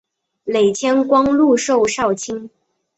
[0.45, 2.49] 累迁光禄寺少卿。